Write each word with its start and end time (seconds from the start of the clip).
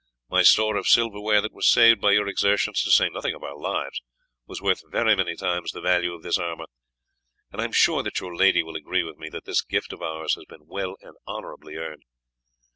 My 0.31 0.41
store 0.41 0.77
of 0.77 0.87
silver 0.87 1.21
ware 1.21 1.41
that 1.41 1.53
was 1.53 1.69
saved 1.69 2.01
by 2.01 2.13
your 2.13 2.27
exertions, 2.27 2.81
to 2.81 2.89
say 2.89 3.07
nothing 3.07 3.35
of 3.35 3.43
our 3.43 3.55
lives, 3.55 4.01
was 4.47 4.59
worth 4.59 4.81
very 4.89 5.15
many 5.15 5.35
times 5.35 5.71
the 5.73 5.79
value 5.79 6.11
of 6.15 6.23
this 6.23 6.39
armour, 6.39 6.65
and 7.51 7.61
I 7.61 7.65
am 7.65 7.71
sure 7.71 8.01
that 8.01 8.19
your 8.19 8.35
lady 8.35 8.63
will 8.63 8.75
agree 8.75 9.03
with 9.03 9.17
me 9.19 9.29
that 9.29 9.45
this 9.45 9.61
gift 9.61 9.93
of 9.93 10.01
ours 10.01 10.33
has 10.33 10.45
been 10.45 10.65
well 10.65 10.95
and 11.03 11.15
honourably 11.27 11.75
earned." 11.75 12.01